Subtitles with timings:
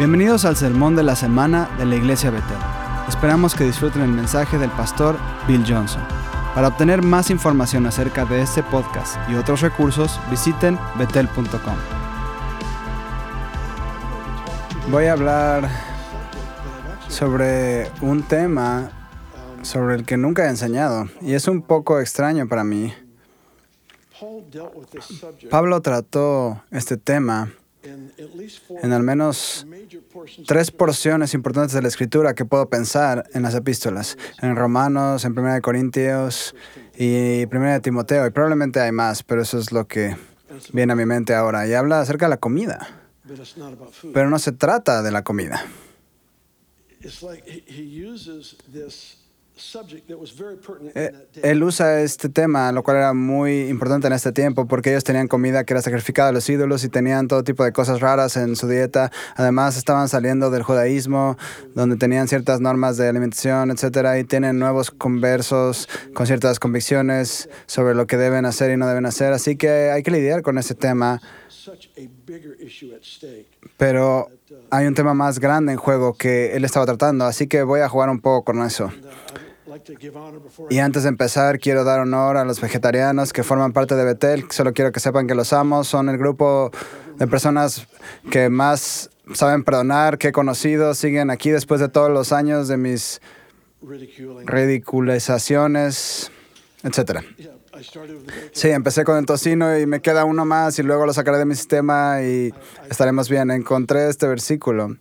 [0.00, 2.56] Bienvenidos al sermón de la semana de la Iglesia Betel.
[3.06, 6.00] Esperamos que disfruten el mensaje del pastor Bill Johnson.
[6.54, 11.76] Para obtener más información acerca de este podcast y otros recursos, visiten betel.com.
[14.90, 15.68] Voy a hablar
[17.08, 18.90] sobre un tema
[19.60, 22.94] sobre el que nunca he enseñado y es un poco extraño para mí.
[25.50, 27.50] Pablo trató este tema
[27.82, 29.66] en al menos
[30.46, 35.34] tres porciones importantes de la escritura que puedo pensar en las epístolas, en Romanos, en
[35.34, 36.54] Primera de Corintios
[36.96, 40.16] y Primera de Timoteo, y probablemente hay más, pero eso es lo que
[40.72, 41.66] viene a mi mente ahora.
[41.66, 42.86] Y habla acerca de la comida,
[44.12, 45.64] pero no se trata de la comida.
[50.94, 55.04] Eh, él usa este tema, lo cual era muy importante en este tiempo, porque ellos
[55.04, 58.36] tenían comida que era sacrificada a los ídolos y tenían todo tipo de cosas raras
[58.36, 59.10] en su dieta.
[59.36, 61.36] Además, estaban saliendo del judaísmo,
[61.74, 67.94] donde tenían ciertas normas de alimentación, etcétera, y tienen nuevos conversos con ciertas convicciones sobre
[67.94, 69.32] lo que deben hacer y no deben hacer.
[69.32, 71.20] Así que hay que lidiar con ese tema.
[73.76, 74.28] Pero
[74.70, 77.88] hay un tema más grande en juego que él estaba tratando, así que voy a
[77.88, 78.90] jugar un poco con eso.
[80.68, 84.44] Y antes de empezar, quiero dar honor a los vegetarianos que forman parte de Betel.
[84.50, 85.84] Solo quiero que sepan que los amo.
[85.84, 86.70] Son el grupo
[87.16, 87.86] de personas
[88.30, 90.94] que más saben perdonar, que he conocido.
[90.94, 93.20] Siguen aquí después de todos los años de mis
[93.82, 96.30] ridiculizaciones,
[96.82, 97.20] etc.
[98.52, 101.46] Sí, empecé con el tocino y me queda uno más y luego lo sacaré de
[101.46, 102.52] mi sistema y
[102.90, 103.50] estaremos bien.
[103.50, 104.96] Encontré este versículo.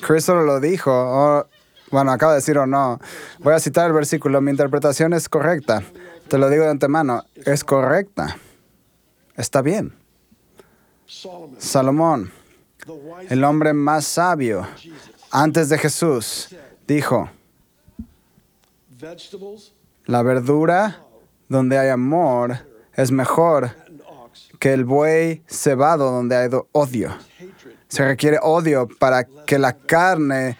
[0.00, 0.90] Cristo lo dijo.
[0.92, 1.46] Oh,
[1.94, 2.98] bueno, acabo de decir o no.
[3.38, 4.40] Voy a citar el versículo.
[4.40, 5.84] Mi interpretación es correcta.
[6.26, 7.22] Te lo digo de antemano.
[7.36, 8.36] Es correcta.
[9.36, 9.94] Está bien.
[11.58, 12.32] Salomón,
[13.28, 14.66] el hombre más sabio
[15.30, 16.48] antes de Jesús,
[16.88, 17.30] dijo,
[20.06, 21.00] la verdura
[21.48, 22.56] donde hay amor
[22.94, 23.70] es mejor
[24.58, 27.16] que el buey cebado donde hay odio.
[27.86, 30.58] Se requiere odio para que la carne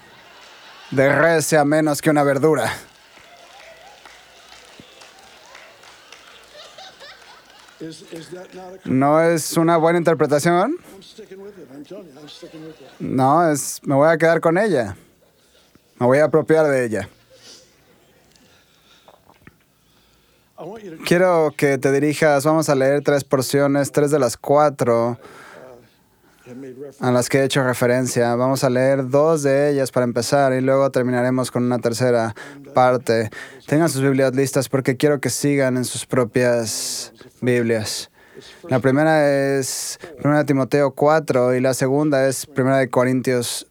[0.94, 2.72] de res sea menos que una verdura.
[8.84, 10.76] ¿No es una buena interpretación?
[13.00, 14.96] No, es, me voy a quedar con ella.
[15.98, 17.08] Me voy a apropiar de ella.
[21.04, 25.18] Quiero que te dirijas, vamos a leer tres porciones, tres de las cuatro
[27.00, 28.34] a las que he hecho referencia.
[28.34, 32.34] Vamos a leer dos de ellas para empezar y luego terminaremos con una tercera
[32.74, 33.30] parte.
[33.66, 38.10] Tengan sus Biblias listas porque quiero que sigan en sus propias Biblias.
[38.68, 43.66] La primera es 1 Timoteo 4 y la segunda es 1 Corintios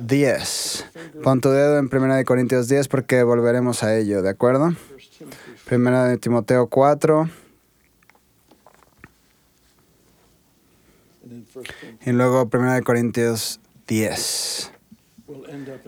[0.00, 0.86] 10.
[1.22, 4.74] Pon tu dedo en 1 Corintios 10 porque volveremos a ello, ¿de acuerdo?
[5.70, 7.28] 1 Timoteo 4.
[12.04, 14.72] Y luego 1 Corintios 10.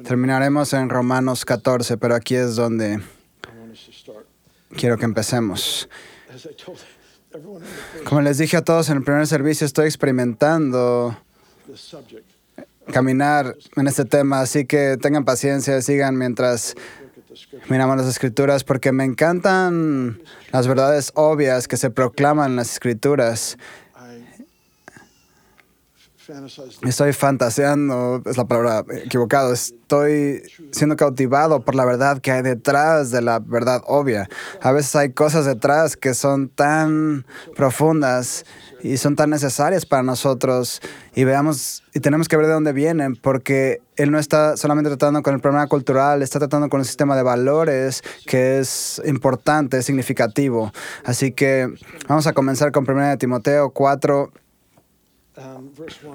[0.05, 3.01] Terminaremos en Romanos 14, pero aquí es donde
[4.77, 5.89] quiero que empecemos.
[8.05, 11.17] Como les dije a todos en el primer servicio, estoy experimentando
[12.93, 16.75] caminar en este tema, así que tengan paciencia, sigan mientras
[17.69, 20.23] miramos las escrituras, porque me encantan
[20.53, 23.59] las verdades obvias que se proclaman en las escrituras
[26.83, 29.53] Estoy fantaseando, es la palabra equivocada.
[29.53, 30.43] Estoy
[30.73, 34.29] siendo cautivado por la verdad que hay detrás de la verdad obvia.
[34.61, 38.45] A veces hay cosas detrás que son tan profundas
[38.83, 40.81] y son tan necesarias para nosotros
[41.15, 45.23] y veamos y tenemos que ver de dónde vienen porque él no está solamente tratando
[45.23, 49.87] con el problema cultural, está tratando con un sistema de valores que es importante, es
[49.87, 50.73] significativo.
[51.05, 51.73] Así que
[52.09, 54.33] vamos a comenzar con 1 Timoteo 4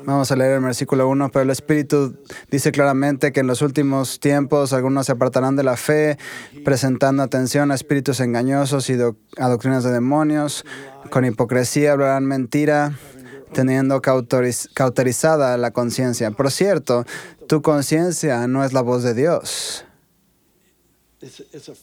[0.06, 2.18] Vamos a leer el versículo 1, pero el Espíritu
[2.50, 6.18] dice claramente que en los últimos tiempos algunos se apartarán de la fe,
[6.66, 10.66] presentando atención a espíritus engañosos y a doctrinas de demonios,
[11.12, 12.98] con hipocresía hablarán mentira,
[13.54, 16.32] teniendo cauterizada la conciencia.
[16.32, 17.06] Por cierto,
[17.48, 19.86] tu conciencia no es la voz de Dios.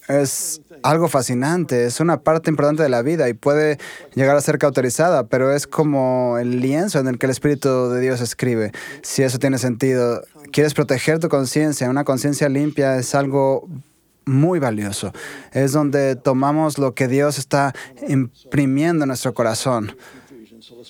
[0.09, 3.79] Es algo fascinante, es una parte importante de la vida y puede
[4.15, 8.01] llegar a ser cauterizada, pero es como el lienzo en el que el Espíritu de
[8.01, 10.23] Dios escribe, si eso tiene sentido.
[10.51, 13.69] Quieres proteger tu conciencia, una conciencia limpia es algo
[14.25, 15.13] muy valioso.
[15.53, 17.75] Es donde tomamos lo que Dios está
[18.09, 19.97] imprimiendo en nuestro corazón,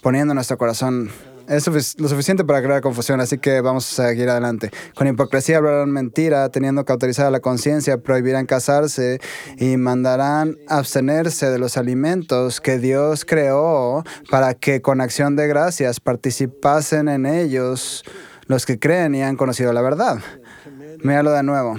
[0.03, 1.11] poniendo en nuestro corazón
[1.49, 1.67] Es
[1.99, 4.71] lo suficiente para crear confusión, así que vamos a seguir adelante.
[4.95, 9.19] Con hipocresía hablarán mentira, teniendo cauterizada la conciencia, prohibirán casarse
[9.57, 16.01] y mandarán abstenerse de los alimentos que Dios creó para que con acción de gracias
[16.01, 18.05] participasen en ellos
[18.47, 20.19] los que creen y han conocido la verdad.
[21.03, 21.77] Míralo de nuevo.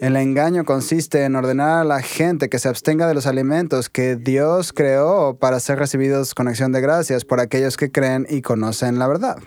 [0.00, 4.16] El engaño consiste en ordenar a la gente que se abstenga de los alimentos que
[4.16, 8.98] Dios creó para ser recibidos con acción de gracias por aquellos que creen y conocen
[8.98, 9.38] la verdad.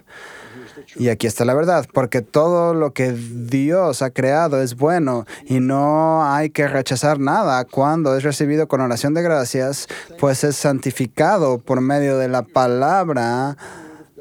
[0.95, 5.59] Y aquí está la verdad, porque todo lo que Dios ha creado es bueno y
[5.59, 9.87] no hay que rechazar nada cuando es recibido con oración de gracias,
[10.19, 13.57] pues es santificado por medio de la palabra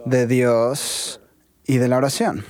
[0.05, 1.21] de Dios
[1.67, 2.45] y de la oración.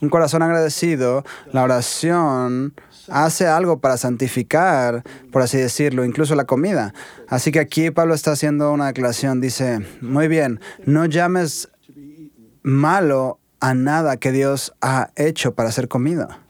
[0.00, 2.74] Un corazón agradecido, la oración
[3.08, 6.94] hace algo para santificar, por así decirlo, incluso la comida.
[7.28, 9.40] Así que aquí Pablo está haciendo una declaración.
[9.40, 11.68] Dice, muy bien, no llames
[12.62, 16.40] malo a nada que Dios ha hecho para ser comida.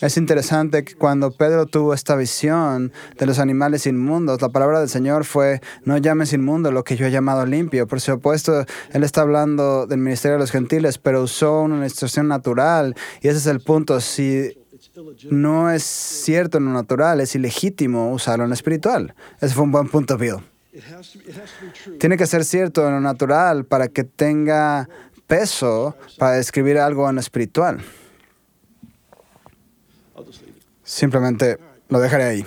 [0.00, 4.88] Es interesante que cuando Pedro tuvo esta visión de los animales inmundos, la palabra del
[4.88, 7.86] Señor fue, no llames inmundo lo que yo he llamado limpio.
[7.86, 12.94] Por supuesto, él está hablando del ministerio de los gentiles, pero usó una ilustración natural
[13.20, 14.00] y ese es el punto.
[14.00, 14.56] Si
[15.30, 19.14] no es cierto en lo natural, es ilegítimo usarlo en lo espiritual.
[19.40, 20.36] Ese fue un buen punto, Bill.
[21.98, 24.88] Tiene que ser cierto en lo natural para que tenga
[25.26, 27.80] peso para describir algo en lo espiritual.
[30.86, 32.46] Simplemente lo dejaré ahí.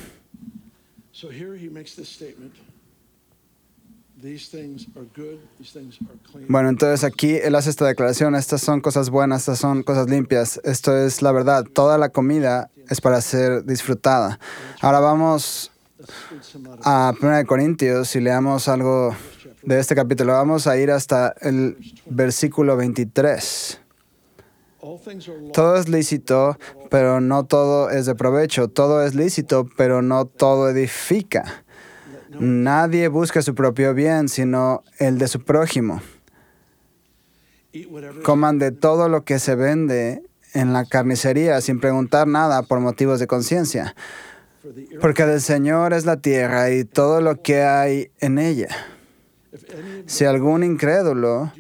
[6.47, 10.59] Bueno, entonces aquí él hace esta declaración, estas son cosas buenas, estas son cosas limpias,
[10.63, 14.39] esto es la verdad, toda la comida es para ser disfrutada.
[14.81, 15.71] Ahora vamos
[16.83, 19.15] a 1 Corintios y leamos algo
[19.63, 20.33] de este capítulo.
[20.33, 23.81] Vamos a ir hasta el versículo 23.
[25.54, 26.58] Todo es lícito,
[26.90, 28.70] pero no todo es de provecho.
[28.70, 31.64] Todo es lícito, pero no todo edifica.
[32.40, 36.02] Nadie busca su propio bien, sino el de su prójimo.
[38.24, 40.24] Coman de todo lo que se vende
[40.54, 43.96] en la carnicería sin preguntar nada por motivos de conciencia,
[45.02, 48.70] porque del Señor es la tierra y todo lo que hay en ella.
[50.08, 51.52] Si algún incrédulo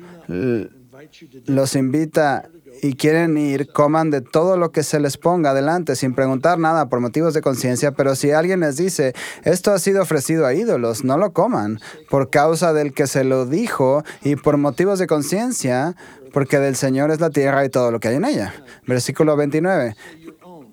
[1.45, 2.49] los invita
[2.81, 6.89] y quieren ir, coman de todo lo que se les ponga adelante sin preguntar nada
[6.89, 11.03] por motivos de conciencia, pero si alguien les dice, esto ha sido ofrecido a ídolos,
[11.03, 11.79] no lo coman
[12.09, 15.95] por causa del que se lo dijo y por motivos de conciencia,
[16.31, 18.53] porque del Señor es la tierra y todo lo que hay en ella.
[18.85, 19.95] Versículo 29.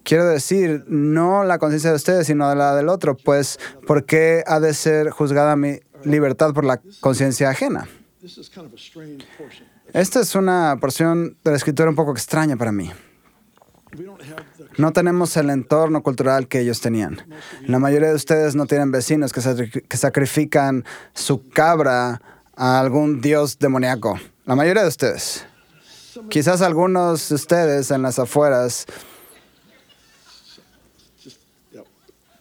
[0.05, 4.61] Quiero decir, no la conciencia de ustedes, sino la del otro, pues ¿por qué ha
[4.61, 7.89] de ser juzgada mi libertad por la conciencia ajena?
[9.93, 12.91] Esta es una porción de la escritura un poco extraña para mí.
[14.77, 17.23] No tenemos el entorno cultural que ellos tenían.
[17.67, 19.41] La mayoría de ustedes no tienen vecinos que,
[19.97, 20.85] sacrifican
[21.15, 22.21] su cabra
[22.55, 24.19] a algún dios demoníaco.
[24.45, 25.47] La mayoría de ustedes.
[26.29, 28.87] Quizás algunos de ustedes en las afueras.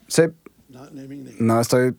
[0.07, 0.24] Sí.
[1.39, 1.95] No estoy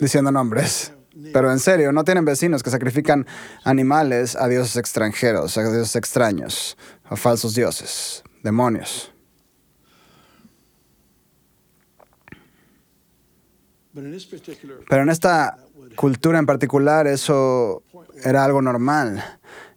[0.00, 0.92] diciendo nombres.
[1.32, 3.26] Pero en serio, no tienen vecinos que sacrifican
[3.64, 9.12] animales a dioses extranjeros, a dioses extraños, a falsos dioses, demonios.
[13.94, 15.56] Pero en esta
[15.94, 17.82] cultura en particular eso
[18.22, 19.24] era algo normal.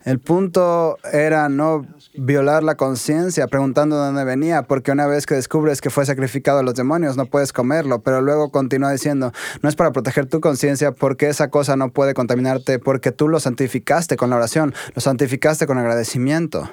[0.10, 1.86] El punto era no
[2.16, 6.58] violar la conciencia preguntando de dónde venía, porque una vez que descubres que fue sacrificado
[6.58, 10.42] a los demonios, no puedes comerlo, pero luego continúa diciendo, no es para proteger tu
[10.42, 15.00] conciencia porque esa cosa no puede contaminarte, porque tú lo santificaste con la oración, lo
[15.00, 16.68] santificaste con agradecimiento.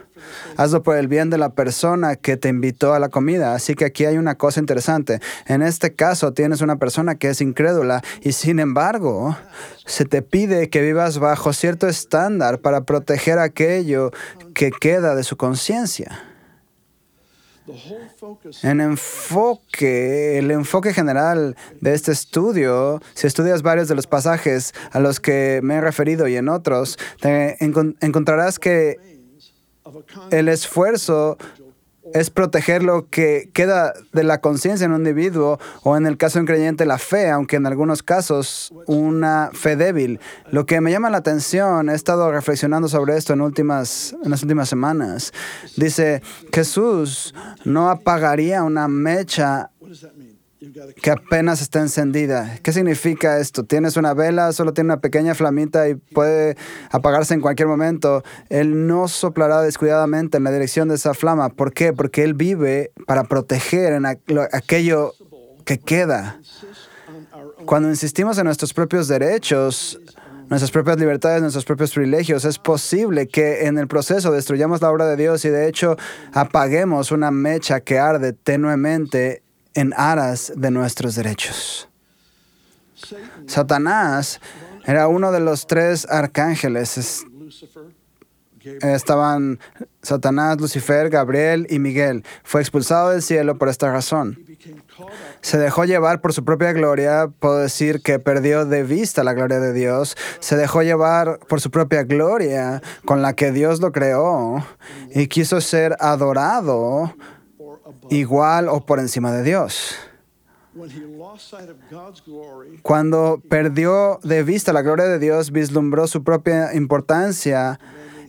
[0.57, 3.55] Hazlo por el bien de la persona que te invitó a la comida.
[3.55, 5.21] Así que aquí hay una cosa interesante.
[5.47, 9.37] En este caso tienes una persona que es incrédula y sin embargo
[9.85, 14.11] se te pide que vivas bajo cierto estándar para proteger aquello
[14.55, 16.23] que queda de su conciencia.
[18.63, 25.01] En enfoque, el enfoque general de este estudio, si estudias varios de los pasajes a
[25.01, 29.16] los que me he referido y en otros, encontrarás que
[30.31, 31.37] el esfuerzo
[32.15, 36.39] es proteger lo que queda de la conciencia en un individuo o en el caso
[36.39, 40.21] de un creyente la fe, aunque en algunos casos una fe débil.
[40.51, 44.43] Lo que me llama la atención, he estado reflexionando sobre esto en, últimas, en las
[44.43, 45.33] últimas semanas,
[45.77, 49.71] dice, Jesús no apagaría una mecha
[51.03, 52.59] que apenas está encendida.
[52.63, 53.65] ¿Qué significa esto?
[53.65, 56.57] Tienes una vela, solo tiene una pequeña flamita y puede
[56.91, 58.23] apagarse en cualquier momento.
[58.49, 61.49] Él no soplará descuidadamente en la dirección de esa flama.
[61.51, 61.93] ¿Por qué?
[61.93, 65.13] Porque Él vive para proteger en aquello
[65.65, 66.41] que queda.
[67.65, 70.01] Cuando insistimos en nuestros propios derechos,
[70.49, 75.07] nuestras propias libertades, nuestros propios privilegios, es posible que en el proceso destruyamos la obra
[75.07, 75.97] de Dios y de hecho
[76.33, 79.43] apaguemos una mecha que arde tenuemente
[79.77, 81.89] en aras de nuestros derechos.
[83.47, 84.41] Satanás
[84.85, 87.25] era uno de los tres arcángeles.
[88.83, 89.61] Estaban
[90.03, 92.25] Satanás, Lucifer, Gabriel y Miguel.
[92.43, 94.39] Fue expulsado del cielo por esta razón.
[95.41, 99.61] Se dejó llevar por su propia gloria, puedo decir que perdió de vista la gloria
[99.61, 100.17] de Dios.
[100.41, 104.67] Se dejó llevar por su propia gloria con la que Dios lo creó
[105.15, 107.15] y quiso ser adorado
[108.11, 109.97] igual o por encima de Dios.
[112.83, 117.81] Cuando perdió de vista la gloria de Dios, vislumbró su propia importancia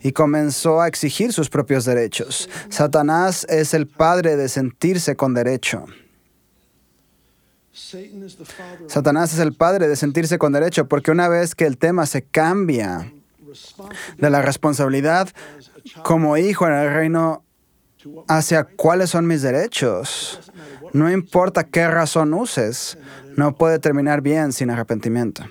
[0.02, 2.50] y comenzó a exigir sus propios derechos.
[2.70, 5.86] Satanás es el padre de sentirse con derecho.
[8.88, 12.24] Satanás es el padre de sentirse con derecho porque una vez que el tema se
[12.24, 13.12] cambia
[14.18, 15.30] de la responsabilidad
[16.04, 17.44] como hijo en el reino
[18.28, 20.40] hacia cuáles son mis derechos.
[20.94, 22.98] No importa qué razón uses,
[23.36, 25.44] no puede terminar bien sin arrepentimiento.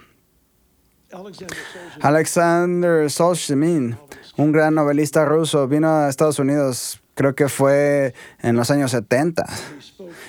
[2.00, 3.96] Alexander Solzhenitsyn,
[4.36, 9.46] un gran novelista ruso, vino a Estados Unidos, creo que fue en los años 70,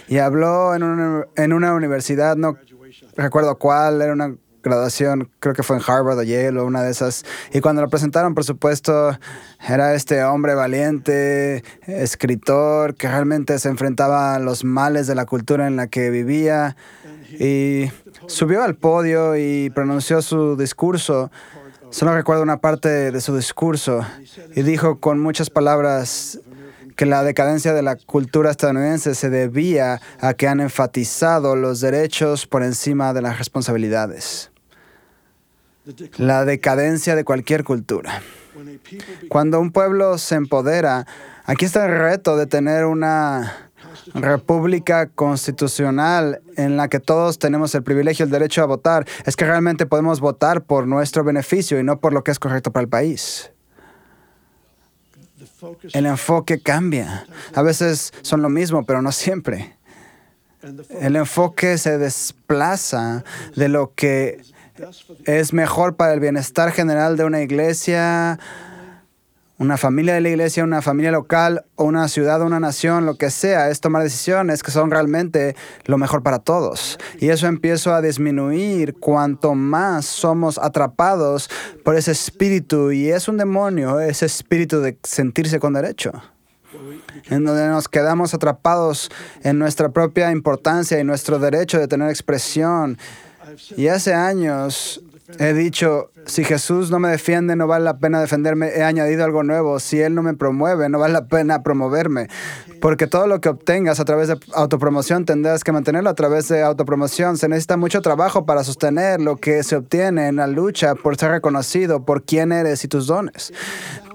[0.07, 2.57] y habló en una, en una universidad, no
[3.15, 4.35] recuerdo cuál, era una
[4.67, 7.25] graduación, creo que fue en Harvard o Yale o una de esas.
[7.53, 9.17] Y cuando lo presentaron, por supuesto,
[9.67, 15.67] era este hombre valiente, escritor, que realmente se enfrentaba a los males de la cultura
[15.67, 16.75] en la que vivía.
[17.39, 17.91] Y
[18.27, 21.31] subió al podio y pronunció su discurso.
[21.89, 24.05] Solo recuerdo una parte de su discurso
[24.55, 26.39] y dijo con muchas palabras
[26.97, 32.47] que la decadencia de la cultura estadounidense se debía a que han enfatizado los derechos
[32.47, 34.51] por encima de las responsabilidades.
[36.17, 38.21] La decadencia de cualquier cultura.
[39.29, 41.05] Cuando un pueblo se empodera,
[41.45, 43.69] aquí está el reto de tener una
[44.13, 49.45] república constitucional en la que todos tenemos el privilegio, el derecho a votar, es que
[49.45, 52.89] realmente podemos votar por nuestro beneficio y no por lo que es correcto para el
[52.89, 53.51] país
[55.93, 57.25] el enfoque cambia.
[57.53, 59.75] A veces son lo mismo, pero no siempre.
[60.89, 63.23] El enfoque se desplaza
[63.55, 64.41] de lo que
[65.25, 68.39] es mejor para el bienestar general de una iglesia
[69.59, 73.31] una familia de la iglesia, una familia local o una ciudad una nación, lo que
[73.31, 75.55] sea, es tomar decisiones que son realmente
[75.85, 76.99] lo mejor para todos.
[77.19, 81.49] Y eso empieza a disminuir cuanto más somos atrapados
[81.83, 82.91] por ese espíritu.
[82.91, 86.11] Y es un demonio, ese espíritu de sentirse con derecho.
[87.25, 89.09] En donde nos quedamos atrapados
[89.41, 92.99] en nuestra propia importancia y nuestro derecho de tener expresión.
[93.75, 95.01] Y hace años
[95.39, 98.69] He dicho, si Jesús no me defiende, no vale la pena defenderme.
[98.69, 99.77] He añadido algo nuevo.
[99.79, 102.29] Si Él no me promueve, no vale la pena promoverme.
[102.79, 106.63] Porque todo lo que obtengas a través de autopromoción tendrás que mantenerlo a través de
[106.63, 107.37] autopromoción.
[107.37, 111.31] Se necesita mucho trabajo para sostener lo que se obtiene en la lucha por ser
[111.31, 113.51] reconocido por quién eres y tus dones.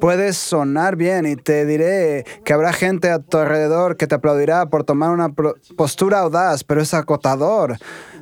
[0.00, 4.66] Puedes sonar bien y te diré que habrá gente a tu alrededor que te aplaudirá
[4.66, 5.28] por tomar una
[5.76, 7.76] postura audaz, pero es acotador.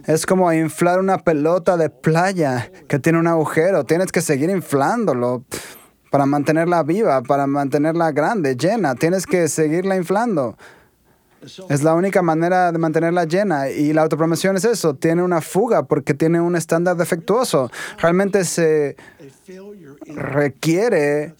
[0.07, 3.85] Es como inflar una pelota de playa que tiene un agujero.
[3.85, 5.45] Tienes que seguir inflándolo
[6.11, 8.95] para mantenerla viva, para mantenerla grande, llena.
[8.95, 10.57] Tienes que seguirla inflando.
[11.71, 15.85] Es la única manera de mantenerla llena y la autopromoción es eso, tiene una fuga
[15.85, 17.71] porque tiene un estándar defectuoso.
[17.99, 18.97] Realmente se
[20.07, 21.35] requiere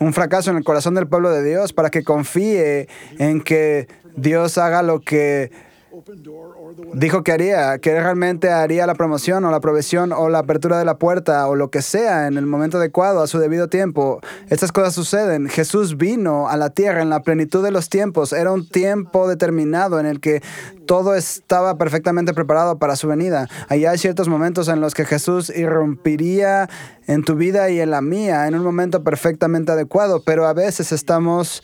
[0.00, 4.56] un fracaso en el corazón del pueblo de Dios para que confíe en que Dios
[4.56, 5.50] haga lo que
[6.94, 10.84] dijo que haría, que realmente haría la promoción o la provisión o la apertura de
[10.84, 14.20] la puerta o lo que sea en el momento adecuado, a su debido tiempo.
[14.48, 15.48] Estas cosas suceden.
[15.48, 18.32] Jesús vino a la tierra en la plenitud de los tiempos.
[18.32, 20.42] Era un tiempo determinado en el que
[20.86, 23.48] todo estaba perfectamente preparado para su venida.
[23.68, 26.68] Allá hay ciertos momentos en los que Jesús irrumpiría
[27.06, 30.92] en tu vida y en la mía en un momento perfectamente adecuado, pero a veces
[30.92, 31.62] estamos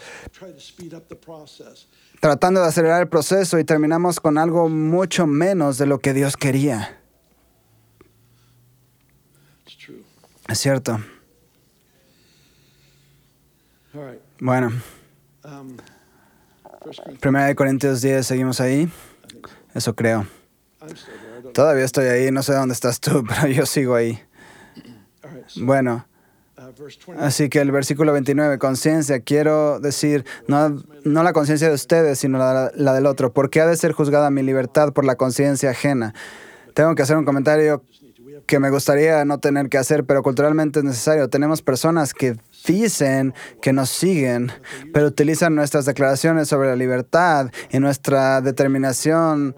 [2.20, 6.36] tratando de acelerar el proceso y terminamos con algo mucho menos de lo que Dios
[6.36, 6.98] quería.
[10.48, 11.00] Es cierto.
[14.40, 14.72] Bueno.
[17.20, 18.90] Primera de Corintios 10, seguimos ahí.
[19.74, 20.26] Eso creo.
[21.54, 24.20] Todavía estoy ahí, no sé dónde estás tú, pero yo sigo ahí.
[25.56, 26.06] Bueno,
[27.18, 32.38] así que el versículo 29, conciencia, quiero decir, no, no la conciencia de ustedes, sino
[32.38, 33.32] la, la del otro.
[33.32, 36.14] ¿Por qué ha de ser juzgada mi libertad por la conciencia ajena?
[36.74, 37.82] Tengo que hacer un comentario
[38.46, 41.28] que me gustaría no tener que hacer, pero culturalmente es necesario.
[41.28, 42.36] Tenemos personas que
[42.66, 44.52] dicen que nos siguen,
[44.92, 49.54] pero utilizan nuestras declaraciones sobre la libertad y nuestra determinación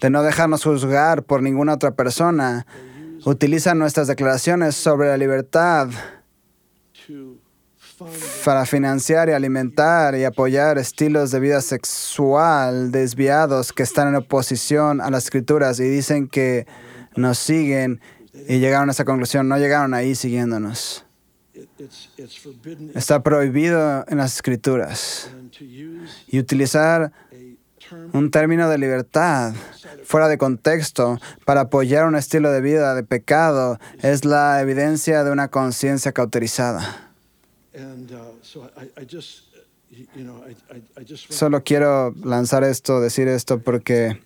[0.00, 2.66] de no dejarnos juzgar por ninguna otra persona.
[3.24, 5.88] Utilizan nuestras declaraciones sobre la libertad
[8.44, 15.00] para financiar y alimentar y apoyar estilos de vida sexual desviados que están en oposición
[15.00, 16.66] a las escrituras y dicen que
[17.16, 18.00] nos siguen
[18.48, 21.04] y llegaron a esa conclusión, no llegaron ahí siguiéndonos.
[22.94, 25.30] Está prohibido en las escrituras.
[26.28, 27.12] Y utilizar
[28.12, 29.54] un término de libertad
[30.04, 35.30] fuera de contexto para apoyar un estilo de vida de pecado es la evidencia de
[35.30, 37.12] una conciencia cauterizada.
[41.28, 44.20] Solo quiero lanzar esto, decir esto porque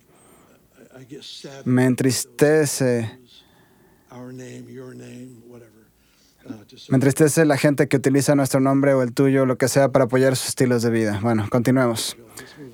[1.65, 3.19] me entristece.
[6.89, 10.05] Me entristece la gente que utiliza nuestro nombre o el tuyo, lo que sea, para
[10.07, 11.19] apoyar sus estilos de vida.
[11.23, 12.17] Bueno, continuemos.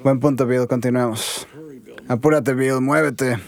[0.03, 0.67] Buen punto, Bill.
[0.67, 1.47] Continuemos.
[2.09, 2.81] Apúrate, Bill.
[2.81, 3.39] Muévete.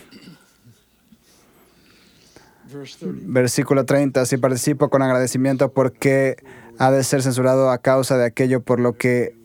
[3.02, 4.26] Versículo 30.
[4.26, 6.36] Si participo con agradecimiento, porque
[6.78, 9.36] ha de ser censurado a causa de aquello por lo que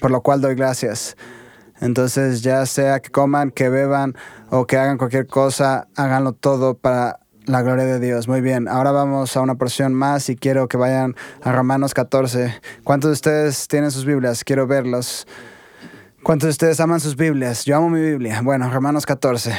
[0.00, 1.16] por lo cual doy gracias.
[1.80, 4.14] Entonces, ya sea que coman, que beban
[4.50, 7.19] o que hagan cualquier cosa, háganlo todo para
[7.50, 8.28] la gloria de Dios.
[8.28, 12.54] Muy bien, ahora vamos a una porción más y quiero que vayan a Romanos 14.
[12.84, 14.44] ¿Cuántos de ustedes tienen sus Biblias?
[14.44, 15.26] Quiero verlos.
[16.22, 17.64] ¿Cuántos de ustedes aman sus Biblias?
[17.64, 18.40] Yo amo mi Biblia.
[18.42, 19.52] Bueno, Romanos 14.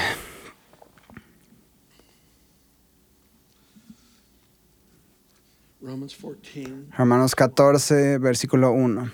[6.98, 9.12] Romanos 14, versículo 1.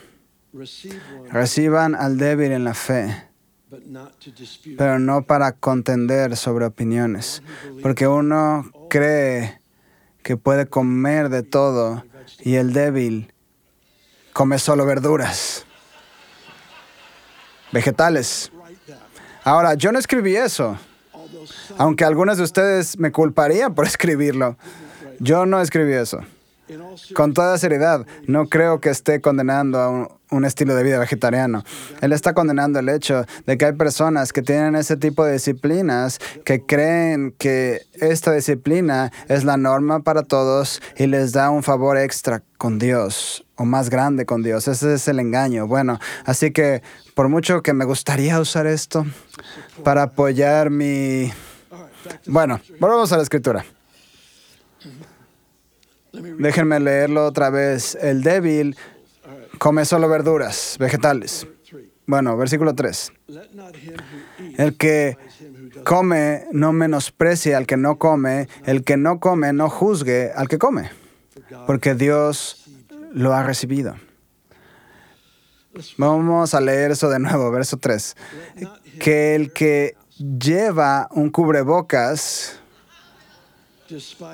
[1.31, 3.26] Reciban al débil en la fe,
[4.77, 7.43] pero no para contender sobre opiniones,
[7.81, 9.59] porque uno cree
[10.23, 12.03] que puede comer de todo
[12.39, 13.33] y el débil
[14.33, 15.65] come solo verduras,
[17.71, 18.51] vegetales.
[19.43, 20.77] Ahora, yo no escribí eso,
[21.77, 24.57] aunque algunos de ustedes me culparían por escribirlo.
[25.19, 26.21] Yo no escribí eso.
[27.13, 31.63] Con toda seriedad, no creo que esté condenando a un, estilo de vida vegetariano.
[32.01, 36.19] Él está condenando el hecho de que hay personas que tienen ese tipo de disciplinas,
[36.43, 41.97] que creen que esta disciplina es la norma para todos y les da un favor
[41.97, 44.67] extra con Dios o más grande con Dios.
[44.67, 45.67] Ese es el engaño.
[45.67, 46.83] Bueno, así que
[47.15, 49.05] por mucho que me gustaría usar esto
[49.83, 51.31] para apoyar mi...
[52.25, 53.65] Bueno, volvamos a la escritura.
[56.11, 57.97] Déjenme leerlo otra vez.
[58.01, 58.75] El débil
[59.57, 61.47] come solo verduras, vegetales.
[62.05, 63.11] Bueno, versículo 3.
[64.57, 65.17] El que
[65.83, 70.57] come no menosprecie al que no come, el que no come no juzgue al que
[70.57, 70.89] come,
[71.65, 72.65] porque Dios
[73.11, 73.95] lo ha recibido.
[75.97, 78.15] Vamos a leer eso de nuevo, verso 3.
[78.99, 82.59] Que el que lleva un cubrebocas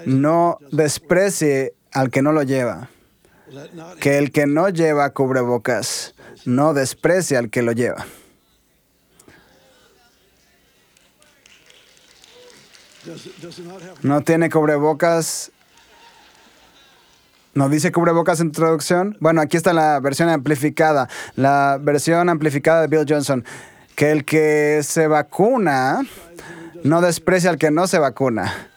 [0.06, 2.90] no desprecie al que no lo lleva.
[4.00, 8.06] Que el que no lleva cubrebocas no desprecie al que lo lleva.
[14.02, 15.52] ¿No tiene cubrebocas?
[17.54, 19.18] ¿No dice cubrebocas en introducción?
[19.20, 21.08] Bueno, aquí está la versión amplificada.
[21.36, 23.46] La versión amplificada de Bill Johnson.
[23.96, 26.02] Que el que se vacuna
[26.84, 28.73] no desprecia al que no se vacuna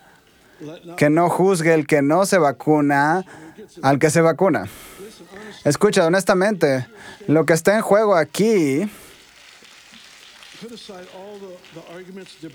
[0.96, 3.24] que no juzgue el que no se vacuna
[3.82, 4.66] al que se vacuna.
[5.64, 6.86] Escucha, honestamente,
[7.26, 8.88] lo que está en juego aquí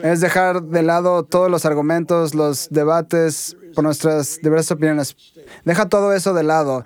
[0.04, 5.16] es dejar de lado todos los argumentos, los debates por nuestras diversas opiniones.
[5.66, 6.86] Deja todo eso de lado,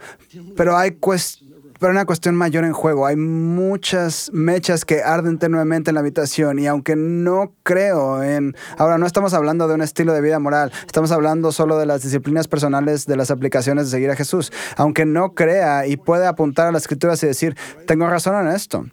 [0.55, 1.44] pero hay cuestiones
[1.79, 3.05] pero una cuestión mayor en juego.
[3.05, 8.55] Hay muchas mechas que arden tenuemente en la habitación y aunque no creo en...
[8.77, 12.03] Ahora, no estamos hablando de un estilo de vida moral, estamos hablando solo de las
[12.03, 14.51] disciplinas personales de las aplicaciones de seguir a Jesús.
[14.77, 17.55] Aunque no crea y puede apuntar a las escrituras y decir,
[17.87, 18.85] tengo razón en esto.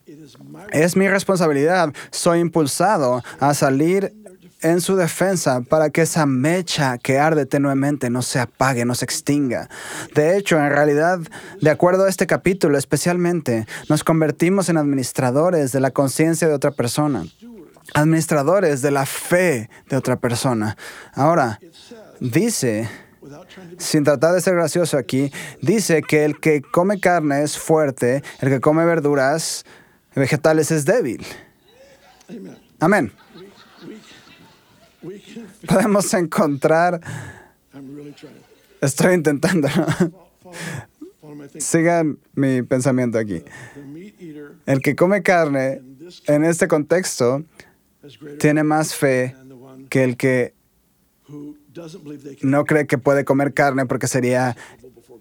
[0.71, 4.15] Es mi responsabilidad, soy impulsado a salir
[4.63, 9.05] en su defensa para que esa mecha que arde tenuemente no se apague, no se
[9.05, 9.69] extinga.
[10.15, 11.21] De hecho, en realidad,
[11.61, 16.71] de acuerdo a este capítulo especialmente, nos convertimos en administradores de la conciencia de otra
[16.71, 17.25] persona.
[17.95, 20.77] administradores de la fe de otra persona.
[21.15, 21.59] Ahora,
[22.21, 22.89] dice,
[23.79, 28.49] sin tratar de ser gracioso aquí, dice que el que come carne es fuerte, el
[28.49, 29.65] que come verduras,
[30.15, 31.27] vegetales es débil.
[32.81, 33.13] Amén.
[35.67, 37.01] Podemos encontrar...
[38.81, 39.69] Estoy intentando.
[41.59, 43.43] Sigan mi pensamiento aquí.
[44.67, 45.81] El que come carne
[46.27, 47.45] en este contexto
[48.39, 49.37] tiene más fe
[49.89, 50.55] que el que
[52.43, 54.57] no cree que puede comer carne porque sería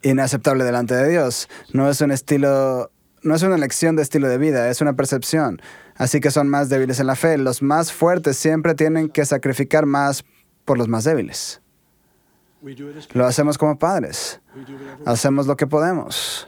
[0.02, 1.48] inaceptable delante de Dios.
[1.74, 2.92] No es un estilo,
[3.24, 5.62] no es una elección de estilo de vida, es una percepción.
[5.96, 7.38] Así que son más débiles en la fe.
[7.38, 10.24] Los más fuertes siempre tienen que sacrificar más
[10.66, 11.62] por los más débiles.
[13.14, 14.40] Lo hacemos como padres.
[15.06, 16.48] Hacemos lo que podemos.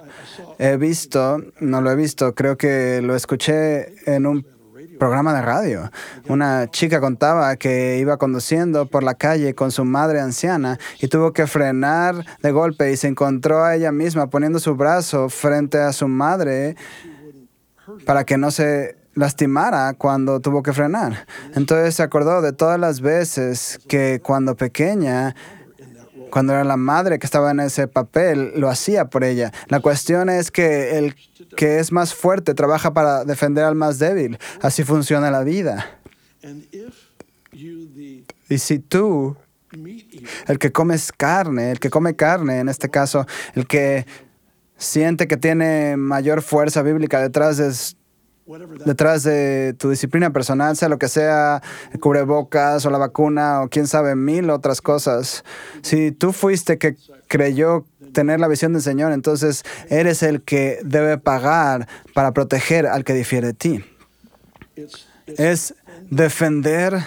[0.59, 4.45] He visto, no lo he visto, creo que lo escuché en un
[4.99, 5.91] programa de radio.
[6.27, 11.34] Una chica contaba que iba conduciendo por la calle con su madre anciana y tuvo
[11.34, 15.93] que frenar de golpe y se encontró a ella misma poniendo su brazo frente a
[15.93, 16.75] su madre
[18.06, 21.27] para que no se lastimara cuando tuvo que frenar.
[21.56, 25.36] Entonces se acordó de todas las veces que cuando pequeña
[26.34, 29.52] cuando era la madre que estaba en ese papel, lo hacía por ella.
[29.67, 31.13] La cuestión es que el
[31.56, 34.39] que es más fuerte trabaja para defender al más débil.
[34.60, 36.00] Así funciona la vida.
[38.50, 39.38] Y si tú,
[40.48, 44.08] el que comes carne, el que come carne, en este caso, el que
[44.76, 47.72] siente que tiene mayor fuerza bíblica detrás de
[48.86, 51.62] detrás de tu disciplina personal, sea lo que sea,
[51.93, 55.43] el cubrebocas o la vacuna o quién sabe, mil otras cosas.
[55.82, 56.95] Si tú fuiste que
[57.27, 63.03] creyó tener la visión del Señor, entonces eres el que debe pagar para proteger al
[63.03, 63.86] que difiere de ti.
[65.25, 65.75] Es
[66.10, 67.03] defender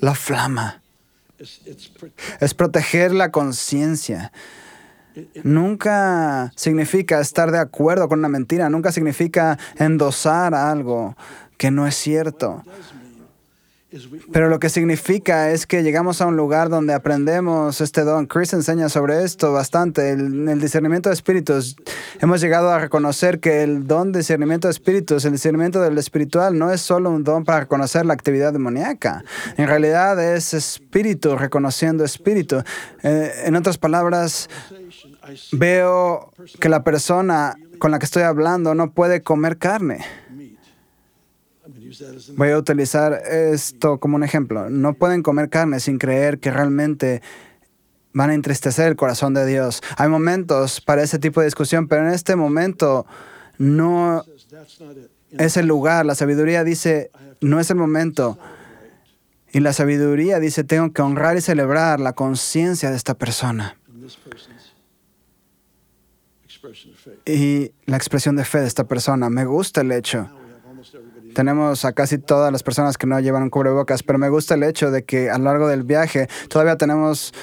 [0.00, 0.82] la flama.
[2.40, 4.32] Es proteger la conciencia.
[5.42, 11.16] Nunca significa estar de acuerdo con una mentira, nunca significa endosar algo
[11.56, 12.62] que no es cierto.
[14.32, 18.26] Pero lo que significa es que llegamos a un lugar donde aprendemos este don.
[18.26, 20.10] Chris enseña sobre esto bastante.
[20.10, 21.76] En el discernimiento de espíritus
[22.20, 26.58] hemos llegado a reconocer que el don de discernimiento de espíritus, el discernimiento del espiritual,
[26.58, 29.24] no es solo un don para reconocer la actividad demoníaca.
[29.56, 32.62] En realidad es espíritu reconociendo espíritu.
[33.02, 34.50] Eh, en otras palabras,
[35.52, 40.04] veo que la persona con la que estoy hablando no puede comer carne.
[42.36, 44.70] Voy a utilizar esto como un ejemplo.
[44.70, 47.22] No pueden comer carne sin creer que realmente
[48.12, 49.82] van a entristecer el corazón de Dios.
[49.96, 53.06] Hay momentos para ese tipo de discusión, pero en este momento
[53.58, 54.24] no
[55.30, 56.06] es el lugar.
[56.06, 57.10] La sabiduría dice,
[57.40, 58.38] no es el momento.
[59.52, 63.76] Y la sabiduría dice, tengo que honrar y celebrar la conciencia de esta persona
[67.24, 69.30] y la expresión de fe de esta persona.
[69.30, 70.28] Me gusta el hecho.
[71.34, 74.62] Tenemos a casi todas las personas que no llevan un cubrebocas, pero me gusta el
[74.62, 77.34] hecho de que a lo largo del viaje todavía tenemos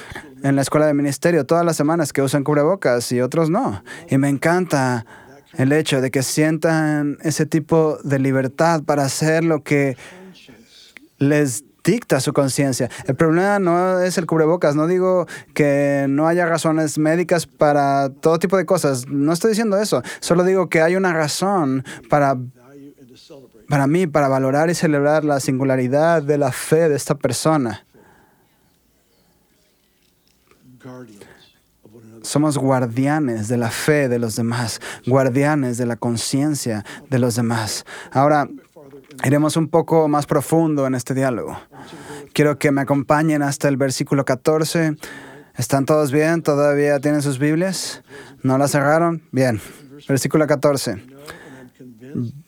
[0.42, 3.84] en la escuela de ministerio todas las semanas que usan cubrebocas y otros no.
[4.10, 5.06] Y me encanta
[5.52, 9.96] el hecho de que sientan ese tipo de libertad para hacer lo que
[11.18, 12.90] les dicta su conciencia.
[13.06, 18.38] El problema no es el cubrebocas, no digo que no haya razones médicas para todo
[18.38, 22.36] tipo de cosas, no estoy diciendo eso, solo digo que hay una razón para,
[23.68, 27.86] para mí, para valorar y celebrar la singularidad de la fe de esta persona.
[32.22, 37.84] Somos guardianes de la fe de los demás, guardianes de la conciencia de los demás.
[38.12, 38.48] Ahora,
[39.24, 41.58] Iremos un poco más profundo en este diálogo.
[42.34, 44.96] Quiero que me acompañen hasta el versículo 14.
[45.56, 46.42] ¿Están todos bien?
[46.42, 48.02] ¿Todavía tienen sus Biblias?
[48.42, 49.22] ¿No las cerraron?
[49.32, 49.62] Bien.
[50.06, 51.02] Versículo 14.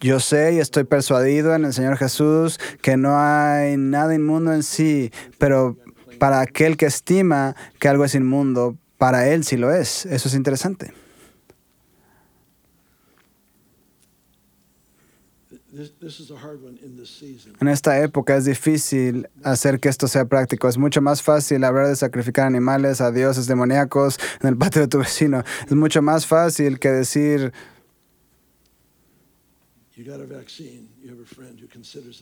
[0.00, 4.62] Yo sé y estoy persuadido en el Señor Jesús que no hay nada inmundo en
[4.62, 5.78] sí, pero
[6.18, 10.04] para aquel que estima que algo es inmundo, para él sí lo es.
[10.06, 10.92] Eso es interesante.
[17.60, 20.68] En esta época es difícil hacer que esto sea práctico.
[20.68, 24.88] Es mucho más fácil hablar de sacrificar animales a dioses demoníacos en el patio de
[24.88, 25.42] tu vecino.
[25.66, 27.52] Es mucho más fácil que decir,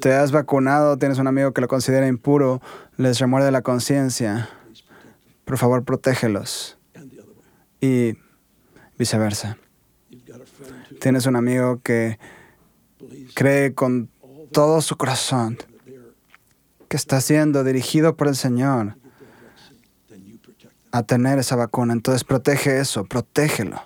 [0.01, 2.63] te has vacunado, tienes un amigo que lo considera impuro,
[2.97, 4.49] les remuerde la conciencia.
[5.45, 6.79] Por favor, protégelos.
[7.81, 8.17] Y
[8.97, 9.59] viceversa.
[11.01, 12.19] Tienes un amigo que
[13.35, 14.09] cree con
[14.53, 15.59] todo su corazón
[16.89, 18.97] que está siendo dirigido por el Señor
[20.93, 21.93] a tener esa vacuna.
[21.93, 23.83] Entonces protege eso, protégelo.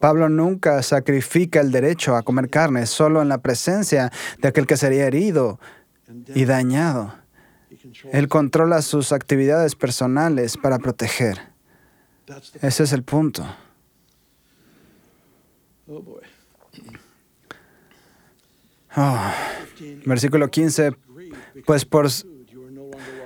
[0.00, 4.76] Pablo nunca sacrifica el derecho a comer carne, solo en la presencia de aquel que
[4.76, 5.60] sería herido
[6.34, 7.14] y dañado.
[8.12, 11.38] Él controla sus actividades personales para proteger.
[12.60, 13.46] Ese es el punto.
[18.96, 19.18] Oh,
[20.06, 20.92] versículo 15,
[21.66, 22.06] pues por,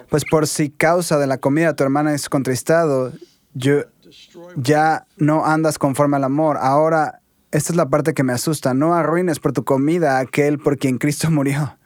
[0.09, 3.13] pues por si causa de la comida tu hermana es contristado,
[3.55, 3.83] yo,
[4.57, 6.57] ya no andas conforme al amor.
[6.61, 8.75] Ahora, esta es la parte que me asusta.
[8.75, 11.77] No arruines por tu comida aquel por quien Cristo murió.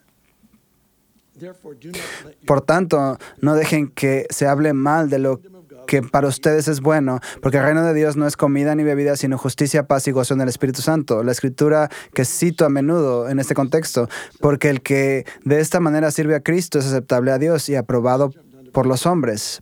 [2.45, 5.41] Por tanto, no dejen que se hable mal de lo
[5.87, 9.15] que para ustedes es bueno, porque el reino de Dios no es comida ni bebida,
[9.15, 11.23] sino justicia, paz y gozo en el Espíritu Santo.
[11.23, 16.11] La escritura que cito a menudo en este contexto, porque el que de esta manera
[16.11, 18.31] sirve a Cristo es aceptable a Dios y aprobado
[18.73, 19.61] por los hombres.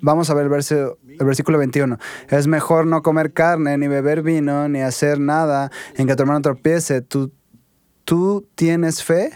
[0.00, 1.98] Vamos a ver el, el versículo 21.
[2.30, 6.40] Es mejor no comer carne, ni beber vino, ni hacer nada en que tu hermano
[6.40, 7.02] tropiece.
[7.02, 7.32] ¿Tú,
[8.04, 9.30] tú tienes fe?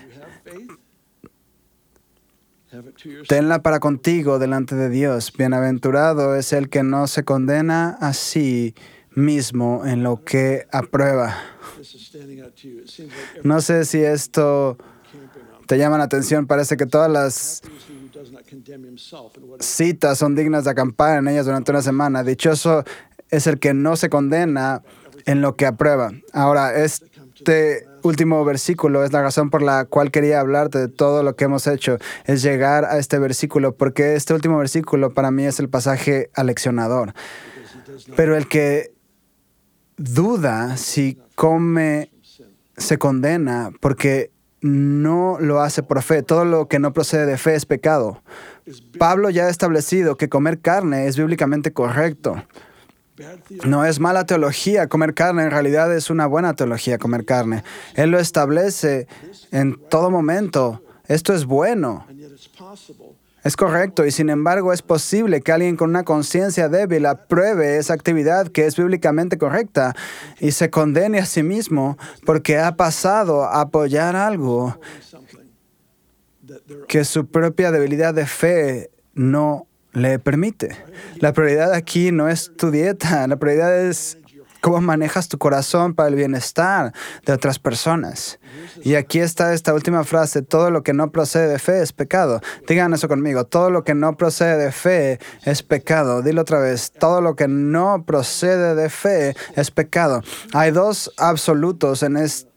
[3.28, 5.32] Tenla para contigo delante de Dios.
[5.36, 8.74] Bienaventurado es el que no se condena a sí
[9.14, 11.36] mismo en lo que aprueba.
[13.42, 14.78] No sé si esto
[15.66, 16.46] te llama la atención.
[16.46, 17.60] Parece que todas las
[19.60, 22.24] citas son dignas de acampar en ellas durante una semana.
[22.24, 22.84] Dichoso
[23.28, 24.82] es el que no se condena
[25.26, 26.10] en lo que aprueba.
[26.32, 26.74] Ahora,
[27.42, 31.44] este último versículo es la razón por la cual quería hablarte de todo lo que
[31.44, 35.68] hemos hecho, es llegar a este versículo, porque este último versículo para mí es el
[35.68, 37.14] pasaje aleccionador.
[38.14, 38.92] Pero el que
[39.96, 42.12] duda si come,
[42.76, 46.22] se condena porque no lo hace por fe.
[46.22, 48.22] Todo lo que no procede de fe es pecado.
[48.98, 52.40] Pablo ya ha establecido que comer carne es bíblicamente correcto.
[53.64, 57.62] No es mala teología comer carne, en realidad es una buena teología comer carne.
[57.94, 59.06] Él lo establece
[59.50, 60.82] en todo momento.
[61.06, 62.06] Esto es bueno.
[63.44, 67.92] Es correcto y sin embargo es posible que alguien con una conciencia débil apruebe esa
[67.92, 69.96] actividad que es bíblicamente correcta
[70.38, 74.78] y se condene a sí mismo porque ha pasado a apoyar algo
[76.86, 80.76] que su propia debilidad de fe no le permite.
[81.16, 84.18] La prioridad aquí no es tu dieta, la prioridad es
[84.62, 86.92] cómo manejas tu corazón para el bienestar
[87.26, 88.38] de otras personas.
[88.82, 92.40] Y aquí está esta última frase, todo lo que no procede de fe es pecado.
[92.68, 96.22] Digan eso conmigo, todo lo que no procede de fe es pecado.
[96.22, 100.22] Dilo otra vez, todo lo que no procede de fe es pecado.
[100.52, 102.51] Hay dos absolutos en este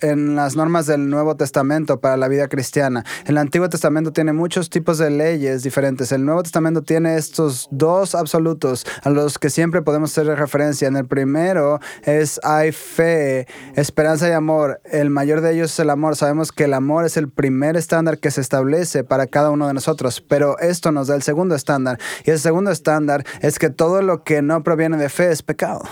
[0.00, 3.04] en las normas del Nuevo Testamento para la vida cristiana.
[3.26, 6.10] El Antiguo Testamento tiene muchos tipos de leyes diferentes.
[6.10, 10.88] El Nuevo Testamento tiene estos dos absolutos a los que siempre podemos hacer referencia.
[10.88, 14.80] En el primero es hay fe, esperanza y amor.
[14.84, 16.16] El mayor de ellos es el amor.
[16.16, 19.74] Sabemos que el amor es el primer estándar que se establece para cada uno de
[19.74, 21.98] nosotros, pero esto nos da el segundo estándar.
[22.24, 25.82] Y el segundo estándar es que todo lo que no proviene de fe es pecado.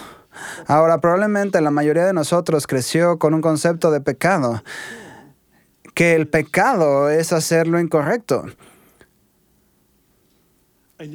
[0.67, 4.63] Ahora, probablemente la mayoría de nosotros creció con un concepto de pecado,
[5.95, 8.47] que el pecado es hacer lo incorrecto.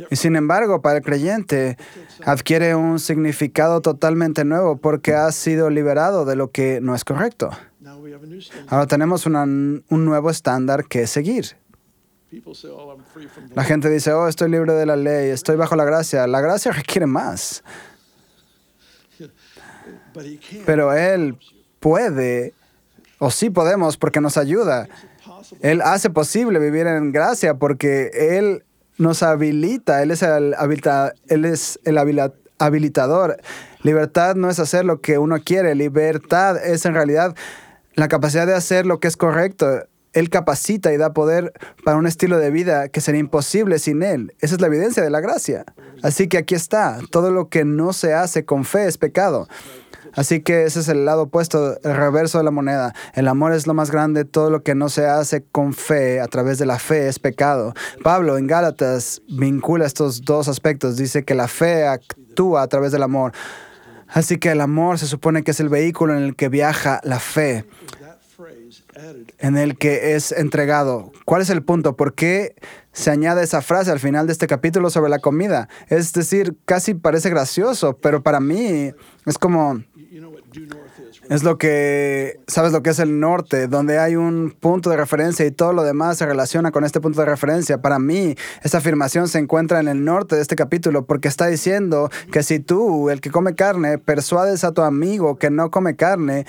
[0.10, 1.78] Y sin embargo, para el creyente
[2.26, 7.50] adquiere un significado totalmente nuevo porque ha sido liberado de lo que no es correcto.
[8.68, 11.56] Ahora tenemos un nuevo estándar que seguir.
[13.56, 16.28] La gente dice, oh, estoy libre de la ley, estoy bajo la gracia.
[16.28, 17.64] La gracia requiere más.
[20.66, 21.38] Pero Él
[21.80, 22.54] puede,
[23.20, 24.88] o sí podemos, porque nos ayuda.
[25.62, 28.64] Él hace posible vivir en gracia porque Él
[28.98, 30.56] nos habilita, Él es el,
[31.86, 33.38] el habilitador.
[33.82, 37.36] Libertad no es hacer lo que uno quiere, libertad es en realidad
[37.96, 39.86] la capacidad de hacer lo que es correcto.
[40.14, 41.54] Él capacita y da poder
[41.86, 44.34] para un estilo de vida que sería imposible sin Él.
[44.40, 45.66] Esa es la evidencia de la gracia.
[46.02, 49.48] Así que aquí está, todo lo que no se hace con fe es pecado.
[50.14, 52.94] Así que ese es el lado opuesto, el reverso de la moneda.
[53.14, 56.28] El amor es lo más grande, todo lo que no se hace con fe, a
[56.28, 57.74] través de la fe, es pecado.
[58.04, 60.98] Pablo en Gálatas vincula estos dos aspectos.
[60.98, 63.34] Dice que la fe actúa a través del amor.
[64.08, 67.20] Así que el amor se supone que es el vehículo en el que viaja la
[67.20, 67.66] fe,
[69.38, 71.12] en el que es entregado.
[71.26, 71.96] ¿Cuál es el punto?
[71.96, 72.56] ¿Por qué
[72.92, 75.70] se añade esa frase al final de este capítulo sobre la comida?
[75.90, 78.92] Es decir, casi parece gracioso, pero para mí
[79.28, 79.84] es como
[81.30, 85.46] Es lo que, sabes lo que es el norte, donde hay un punto de referencia
[85.46, 87.82] y todo lo demás se relaciona con este punto de referencia.
[87.82, 92.10] Para mí, esta afirmación se encuentra en el norte de este capítulo porque está diciendo
[92.32, 96.46] que si tú, el que come carne, persuades a tu amigo que no come carne,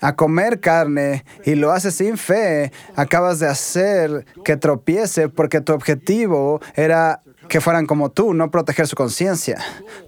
[0.00, 5.72] a comer carne y lo haces sin fe, acabas de hacer que tropiece porque tu
[5.72, 9.58] objetivo era que fueran como tú, no proteger su conciencia.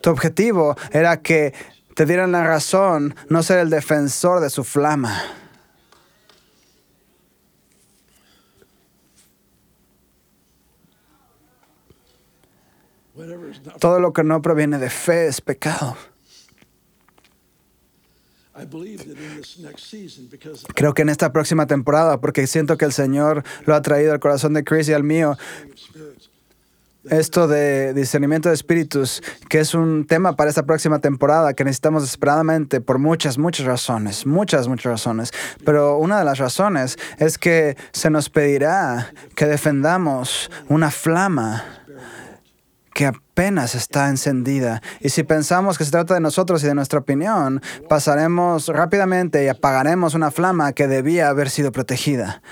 [0.03, 1.55] Tu objetivo era que
[1.99, 5.21] te dieran la razón, no ser el defensor de su flama.
[13.81, 15.97] Todo lo que no proviene de fe es pecado.
[20.77, 24.21] Creo que en esta próxima temporada, porque siento que el Señor lo ha traído al
[24.21, 25.37] corazón de Chris y al mío,
[27.11, 32.03] esto de discernimiento de espíritus, que es un tema para esta próxima temporada que necesitamos
[32.03, 35.33] desesperadamente por muchas, muchas razones, muchas, muchas razones.
[35.65, 41.65] Pero una de las razones es que se nos pedirá que defendamos una flama
[42.95, 44.83] que apenas está encendida.
[45.01, 49.49] Y si pensamos que se trata de nosotros y de nuestra opinión, pasaremos rápidamente y
[49.49, 52.43] apagaremos una flama que debía haber sido protegida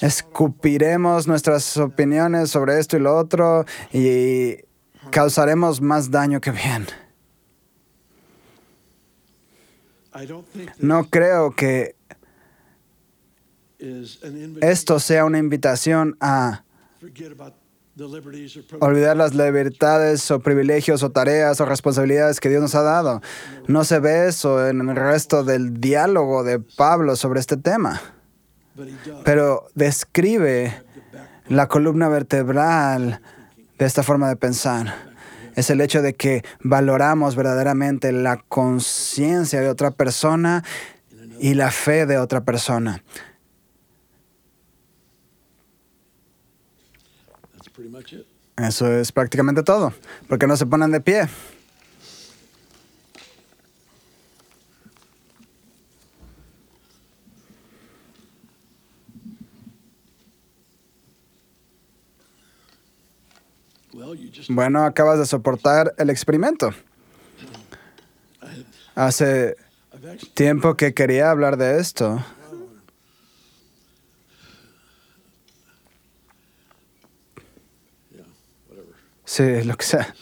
[0.00, 4.56] escupiremos nuestras opiniones sobre esto y lo otro y
[5.10, 6.86] causaremos más daño que bien.
[10.78, 11.94] No creo que
[14.60, 16.64] esto sea una invitación a
[18.80, 23.22] olvidar las libertades o privilegios o tareas o responsabilidades que Dios nos ha dado.
[23.68, 28.00] No se ve eso en el resto del diálogo de Pablo sobre este tema
[29.24, 30.82] pero describe
[31.48, 33.20] la columna vertebral
[33.78, 35.10] de esta forma de pensar.
[35.56, 40.64] Es el hecho de que valoramos verdaderamente la conciencia de otra persona
[41.40, 43.02] y la fe de otra persona.
[48.56, 49.92] Eso es prácticamente todo,
[50.28, 51.28] porque no se ponen de pie.
[64.48, 66.70] Bueno, acabas de soportar el experimento.
[68.94, 69.56] Hace
[70.34, 72.24] tiempo que quería hablar de esto.
[79.24, 80.14] Sí, lo que sea.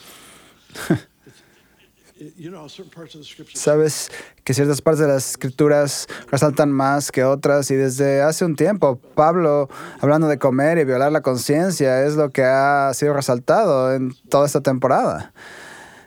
[3.55, 4.11] Sabes
[4.45, 8.99] que ciertas partes de las escrituras resaltan más que otras y desde hace un tiempo
[9.15, 9.69] Pablo,
[10.01, 14.47] hablando de comer y violar la conciencia, es lo que ha sido resaltado en toda
[14.47, 15.33] esta temporada.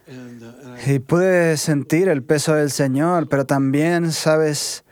[0.07, 4.83] Uh, y pude sentir el peso del Señor, pero también, sabes,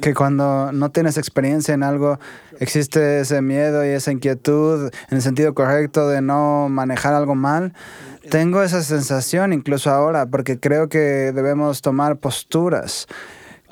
[0.00, 2.20] que cuando no tienes experiencia en algo,
[2.60, 7.74] existe ese miedo y esa inquietud en el sentido correcto de no manejar algo mal.
[8.30, 13.06] Tengo esa sensación incluso ahora porque creo que debemos tomar posturas.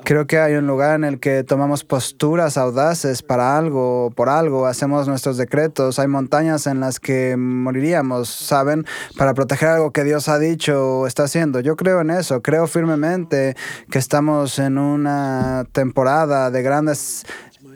[0.03, 4.65] Creo que hay un lugar en el que tomamos posturas audaces para algo, por algo,
[4.65, 5.99] hacemos nuestros decretos.
[5.99, 8.85] Hay montañas en las que moriríamos, ¿saben?
[9.15, 11.59] Para proteger algo que Dios ha dicho o está haciendo.
[11.59, 13.55] Yo creo en eso, creo firmemente
[13.91, 17.23] que estamos en una temporada de grandes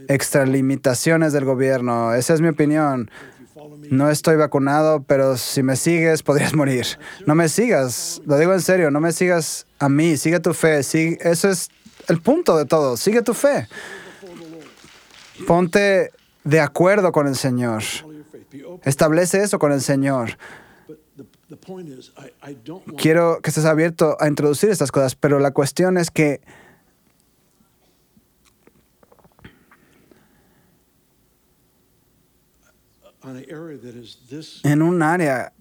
[0.07, 2.13] extralimitaciones del gobierno.
[2.15, 3.11] Esa es mi opinión.
[3.89, 6.85] No estoy vacunado, pero si me sigues podrías morir.
[7.25, 10.79] No me sigas, lo digo en serio, no me sigas a mí, sigue tu fe.
[10.79, 11.69] eso es
[12.07, 13.67] el punto de todo, sigue tu fe.
[15.47, 16.11] Ponte
[16.43, 17.83] de acuerdo con el Señor.
[18.83, 20.37] Establece eso con el Señor.
[22.97, 26.41] Quiero que estés abierto a introducir estas cosas, pero la cuestión es que
[34.63, 35.53] en un área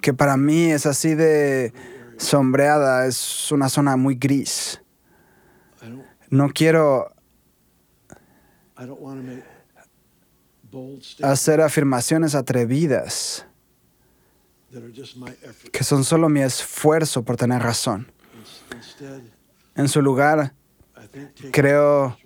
[0.00, 1.72] que para mí es así de
[2.16, 4.80] sombreada, es una zona muy gris.
[6.30, 7.12] No quiero
[11.22, 13.46] hacer afirmaciones atrevidas
[15.70, 18.10] que son solo mi esfuerzo por tener razón.
[19.74, 20.54] En su lugar,
[21.50, 22.16] creo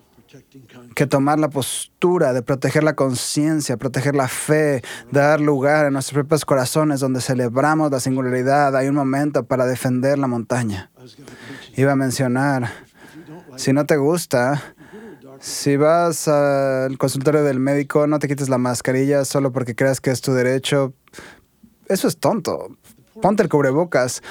[0.97, 4.83] que tomar la postura de proteger la conciencia, proteger la fe,
[5.13, 8.75] dar lugar en nuestros propios corazones donde celebramos la singularidad.
[8.75, 10.91] Hay un momento para defender la montaña.
[11.77, 12.73] Iba a mencionar,
[13.57, 14.75] si no te gusta,
[15.39, 20.11] si vas al consultorio del médico, no te quites la mascarilla solo porque creas que
[20.11, 20.95] es tu derecho.
[21.89, 22.75] Eso es tonto.
[23.21, 24.23] Ponte el cubrebocas.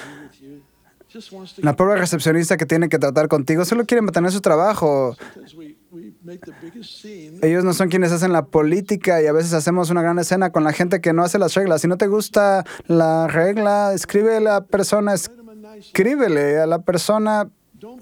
[1.58, 5.16] La pobre recepcionista que tiene que tratar contigo solo quiere mantener su trabajo.
[7.42, 10.64] Ellos no son quienes hacen la política y a veces hacemos una gran escena con
[10.64, 11.80] la gente que no hace las reglas.
[11.80, 17.50] Si no te gusta la regla, escribe a la persona, escríbele a la persona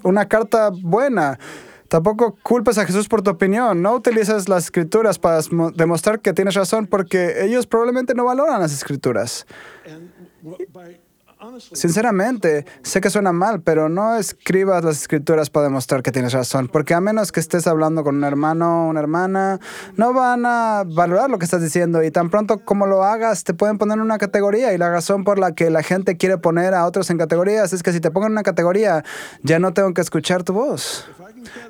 [0.03, 1.39] una carta buena.
[1.87, 3.81] Tampoco culpes a Jesús por tu opinión.
[3.81, 5.39] No utilices las escrituras para
[5.75, 9.45] demostrar que tienes razón porque ellos probablemente no valoran las escrituras.
[11.73, 16.69] Sinceramente, sé que suena mal, pero no escribas las escrituras para demostrar que tienes razón,
[16.69, 19.59] porque a menos que estés hablando con un hermano o una hermana,
[19.95, 23.53] no van a valorar lo que estás diciendo y tan pronto como lo hagas te
[23.53, 26.73] pueden poner en una categoría y la razón por la que la gente quiere poner
[26.73, 29.03] a otros en categorías es que si te pongo en una categoría
[29.43, 31.05] ya no tengo que escuchar tu voz.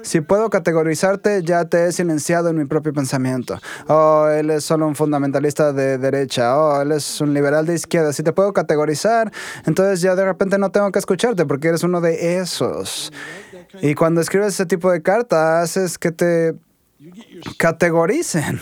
[0.02, 3.60] Si puedo categorizarte, ya te he silenciado en mi propio pensamiento.
[3.88, 6.58] Oh, él es solo un fundamentalista de derecha.
[6.58, 8.14] Oh, él es un liberal de izquierda.
[8.14, 9.32] Si te puedo categorizar,
[9.66, 13.12] entonces ya de repente no tengo que escucharte porque eres uno de esos.
[13.82, 16.56] Y cuando escribes ese tipo de carta, haces que te
[17.58, 18.62] categoricen.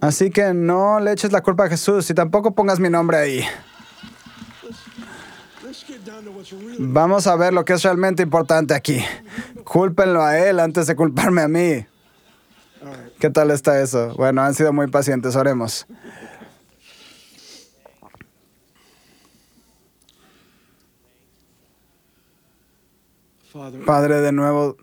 [0.00, 3.44] Así que no le eches la culpa a Jesús y tampoco pongas mi nombre ahí.
[6.78, 9.02] Vamos a ver lo que es realmente importante aquí.
[9.64, 11.86] Cúlpenlo a él antes de culparme a mí.
[13.18, 14.14] ¿Qué tal está eso?
[14.16, 15.86] Bueno, han sido muy pacientes, oremos.
[23.86, 24.76] Padre, de nuevo,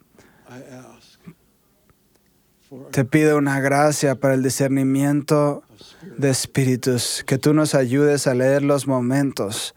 [2.91, 5.63] te pido una gracia para el discernimiento
[6.17, 9.75] de espíritus, que tú nos ayudes a leer los momentos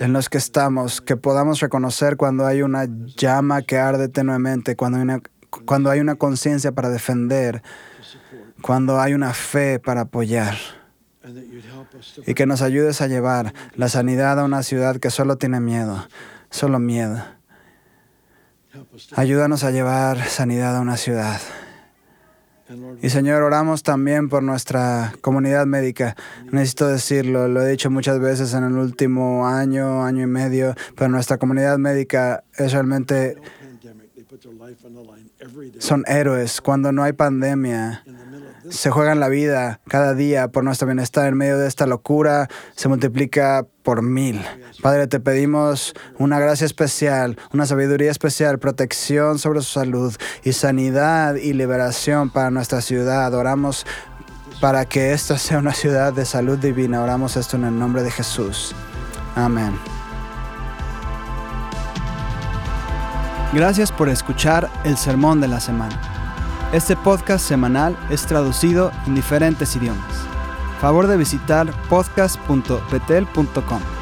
[0.00, 4.98] en los que estamos, que podamos reconocer cuando hay una llama que arde tenuemente, cuando
[4.98, 5.20] hay una,
[5.64, 7.62] cuando hay una conciencia para defender,
[8.62, 10.56] cuando hay una fe para apoyar.
[12.26, 16.08] Y que nos ayudes a llevar la sanidad a una ciudad que solo tiene miedo,
[16.50, 17.22] solo miedo.
[19.14, 21.40] Ayúdanos a llevar sanidad a una ciudad
[23.00, 26.16] y Señor, oramos también por nuestra comunidad médica.
[26.50, 31.08] Necesito decirlo, lo he dicho muchas veces en el último año, año y medio, pero
[31.08, 33.36] nuestra comunidad médica es realmente...
[35.78, 36.60] Son héroes.
[36.60, 38.04] Cuando no hay pandemia,
[38.70, 42.88] se juegan la vida cada día por nuestro bienestar en medio de esta locura, se
[42.88, 44.44] multiplica por mil.
[44.82, 51.34] Padre, te pedimos una gracia especial, una sabiduría especial, protección sobre su salud y sanidad
[51.34, 53.34] y liberación para nuestra ciudad.
[53.34, 53.86] Oramos
[54.60, 57.02] para que esta sea una ciudad de salud divina.
[57.02, 58.74] Oramos esto en el nombre de Jesús.
[59.34, 59.72] Amén.
[63.52, 66.11] Gracias por escuchar el sermón de la semana.
[66.72, 70.26] Este podcast semanal es traducido en diferentes idiomas.
[70.80, 74.01] Favor de visitar podcast.petel.com.